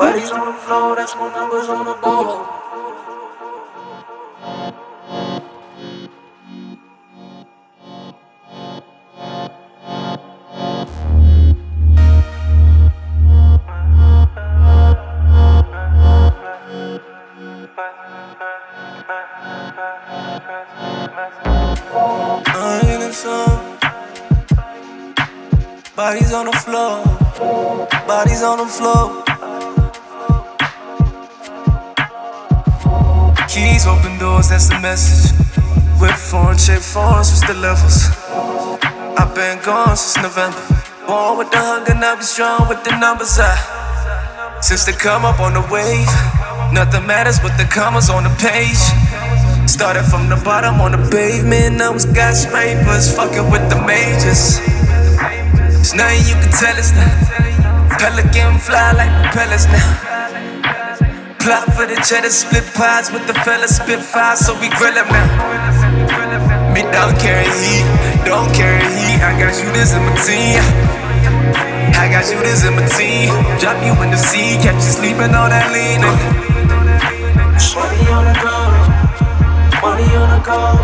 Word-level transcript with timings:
Bodies 0.00 0.30
on 0.30 0.46
the 0.46 0.52
floor, 0.54 0.96
that's 0.96 1.14
my 1.14 1.30
numbers 1.30 1.68
on 1.68 1.84
the 1.84 1.92
board. 2.00 2.46
Bodies 25.94 26.32
on 26.32 26.46
the 26.46 26.52
floor, 26.52 27.04
bodies 28.06 28.42
on 28.42 28.58
the 28.58 28.66
floor. 28.66 29.29
Keys 33.50 33.84
open 33.84 34.16
doors, 34.18 34.48
that's 34.48 34.68
the 34.68 34.78
message. 34.78 35.34
Whip 35.98 36.14
foreign, 36.14 36.56
check 36.56 36.78
phones, 36.78 37.34
what's 37.34 37.42
the 37.50 37.54
levels? 37.54 38.06
I've 39.18 39.34
been 39.34 39.58
gone 39.66 39.96
since 39.96 40.22
November. 40.22 40.62
Born 41.04 41.36
with 41.36 41.50
the 41.50 41.58
hunger, 41.58 41.94
now 41.98 42.14
be 42.14 42.22
strong 42.22 42.68
with 42.68 42.84
the 42.84 42.94
numbers. 42.94 43.42
I 43.42 43.58
since 44.62 44.84
they 44.86 44.92
come 44.92 45.24
up 45.24 45.40
on 45.40 45.54
the 45.54 45.66
wave, 45.66 46.06
nothing 46.70 47.04
matters 47.10 47.40
but 47.40 47.58
the 47.58 47.66
commas 47.66 48.08
on 48.08 48.22
the 48.22 48.30
page. 48.38 48.78
Started 49.68 50.04
from 50.04 50.28
the 50.28 50.40
bottom 50.44 50.80
on 50.80 50.92
the 50.92 51.02
pavement, 51.10 51.74
now 51.76 51.92
it's 51.92 52.06
skyscrapers, 52.06 53.10
fucking 53.16 53.50
with 53.50 53.66
the 53.66 53.82
majors. 53.82 54.62
There's 55.74 55.94
nothing 55.98 56.22
you 56.22 56.38
can 56.38 56.52
tell 56.54 56.76
us 56.78 56.94
now. 56.94 57.98
Pelican 57.98 58.62
fly 58.62 58.92
like 58.94 59.10
propellers 59.26 59.66
now. 59.66 60.10
Plot 61.40 61.72
for 61.72 61.86
the 61.86 61.96
cheddar, 62.04 62.28
split 62.28 62.64
pies 62.74 63.10
with 63.10 63.26
the 63.26 63.32
fellas, 63.32 63.76
spit 63.76 64.00
fire, 64.00 64.36
so 64.36 64.52
we 64.60 64.68
grill 64.76 64.92
them 64.92 65.08
now. 65.08 65.24
Me 66.74 66.82
don't 66.92 67.16
carry 67.18 67.48
heat, 67.56 67.84
don't 68.28 68.52
carry 68.52 68.84
heat. 68.92 69.24
I 69.24 69.32
got 69.40 69.54
shooters 69.56 69.96
in 69.96 70.04
my 70.04 70.14
team. 70.20 70.60
I 71.96 72.12
got 72.12 72.28
shooters 72.28 72.64
in 72.64 72.76
my 72.76 72.84
team. 72.92 73.32
Drop 73.58 73.80
you 73.80 73.96
in 74.04 74.10
the 74.10 74.18
sea, 74.18 74.60
catch 74.60 74.76
you 74.84 74.92
sleeping 75.00 75.32
on 75.32 75.48
that 75.48 75.72
lean. 75.72 76.04
Money 77.72 78.04
on 78.12 78.24
the 78.28 78.36
go, 78.36 78.56
money 79.80 80.08
on 80.20 80.28
the 80.28 80.40
go, 80.44 80.76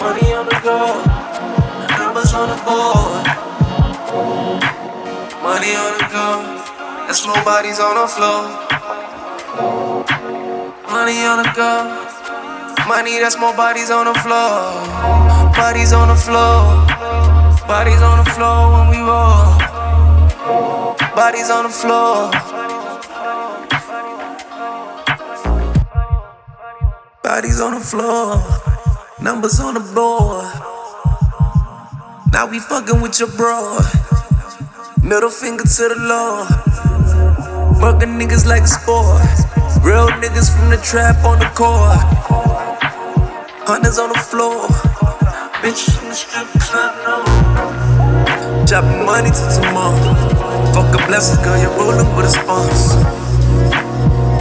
money 0.00 0.32
on 0.36 0.44
the 0.44 0.56
go. 0.60 1.00
Numbers 1.96 2.32
on 2.34 2.48
the 2.52 2.58
board, 2.60 3.24
money 5.42 5.72
on 5.76 5.92
the 5.96 6.04
go. 6.12 6.71
There's 7.12 7.26
more 7.26 7.44
bodies 7.44 7.78
on 7.78 7.94
the 7.94 8.08
floor. 8.08 8.48
Money 10.88 11.20
on 11.28 11.42
the 11.42 11.52
go. 11.54 12.88
Money, 12.88 13.18
that's 13.20 13.38
more 13.38 13.54
bodies 13.54 13.90
on 13.90 14.06
the 14.06 14.14
floor. 14.14 14.80
Bodies 15.52 15.92
on 15.92 16.08
the 16.08 16.16
floor. 16.16 16.86
Bodies 17.68 18.00
on 18.00 18.24
the 18.24 18.30
floor 18.30 18.72
when 18.72 18.88
we 18.88 18.96
roll. 18.96 19.58
Bodies 21.14 21.50
on 21.50 21.64
the 21.64 21.68
floor. 21.68 22.30
Bodies 27.22 27.60
on 27.60 27.74
the 27.74 27.80
floor. 27.80 28.40
Numbers 29.20 29.60
on 29.60 29.74
the 29.74 29.80
board. 29.80 30.48
Now 32.32 32.46
we 32.46 32.58
fucking 32.58 33.02
with 33.02 33.20
your 33.20 33.28
bro. 33.36 33.76
Middle 35.02 35.28
finger 35.28 35.64
to 35.64 35.88
the 35.90 35.96
Lord. 35.98 36.71
Working 37.82 38.14
niggas 38.14 38.46
like 38.46 38.62
a 38.62 38.68
sport. 38.68 39.26
Real 39.82 40.06
niggas 40.22 40.54
from 40.54 40.70
the 40.70 40.78
trap 40.86 41.24
on 41.24 41.40
the 41.40 41.50
court. 41.50 41.98
Hunters 43.66 43.98
on 43.98 44.10
the 44.10 44.18
floor. 44.22 44.70
Bitch 45.58 45.90
from 45.90 46.10
the 46.10 46.14
strip 46.14 46.46
club, 46.62 46.94
no. 47.02 47.26
Chopping 48.70 49.04
money 49.04 49.34
to 49.34 49.44
tomorrow. 49.50 49.98
Fuck 50.70 50.94
a 50.94 51.06
blessing, 51.10 51.42
girl, 51.42 51.58
you're 51.58 51.74
rolling 51.74 52.06
with 52.14 52.26
a 52.26 52.30
sponsor. 52.30 53.02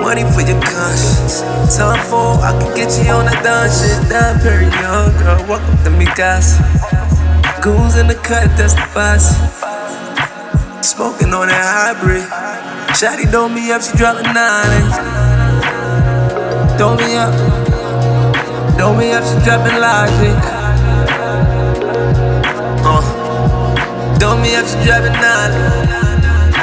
Money 0.00 0.24
for 0.32 0.40
your 0.40 0.56
conscience. 0.64 1.44
Time 1.76 2.00
for 2.08 2.40
I 2.40 2.56
can 2.56 2.72
get 2.72 2.88
you 3.04 3.12
on 3.12 3.26
that 3.28 3.44
down 3.44 3.68
shit. 3.68 4.00
Down 4.08 4.40
very 4.40 4.64
young, 4.80 5.12
girl. 5.20 5.44
Welcome 5.44 5.76
to 5.84 5.90
me, 5.90 6.06
guys. 6.16 6.56
Goons 7.60 8.00
in 8.00 8.08
the 8.08 8.16
cut, 8.24 8.48
that's 8.56 8.72
the 8.72 8.88
boss. 8.96 9.36
Smoking 10.80 11.34
on 11.34 11.48
that 11.48 11.60
hybrid. 12.00 12.75
Shotty 12.96 13.30
dope 13.30 13.52
me 13.52 13.70
up, 13.72 13.82
she 13.82 13.94
dropping 13.98 14.32
nine. 14.32 14.88
Dope 16.78 16.98
me 16.98 17.14
up. 17.14 17.28
Dope 18.78 18.96
me 18.96 19.12
up, 19.12 19.22
she 19.22 19.36
dropping 19.44 19.76
logic. 19.76 20.40
Uh. 22.80 23.04
Dope 24.18 24.40
me 24.40 24.56
up, 24.56 24.64
she 24.64 24.80
dropping 24.88 25.12
nine. 25.12 25.52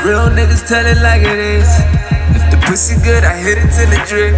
Real 0.03 0.33
niggas 0.33 0.67
tell 0.67 0.83
it 0.83 0.97
like 1.03 1.21
it 1.21 1.37
is. 1.37 1.69
If 2.35 2.49
the 2.49 2.57
pussy 2.65 2.95
good, 3.03 3.23
I 3.23 3.37
hit 3.37 3.59
it 3.59 3.69
till 3.69 3.93
it 3.93 4.07
drip. 4.07 4.33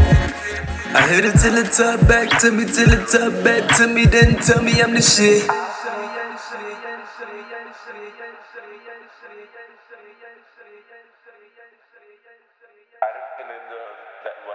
I 0.93 1.07
hit 1.07 1.23
it 1.23 1.39
till 1.39 1.55
it 1.55 1.71
top 1.71 2.05
back 2.09 2.41
to 2.41 2.51
me, 2.51 2.65
till 2.65 2.91
it 2.91 3.07
top 3.07 3.41
back 3.41 3.73
to 3.77 3.87
me, 3.87 4.03
then 4.03 4.35
tell 4.35 4.61
me 4.61 4.81
I'm 4.81 4.93
the 4.93 5.01
shit. 5.01 5.64
I 9.65 9.73
don't 13.13 13.29
feel 13.37 13.49
that 14.23 14.37
way. 14.45 14.53